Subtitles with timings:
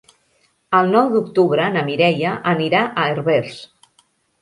[0.77, 3.65] El nou d'octubre na Mireia anirà a Herbers.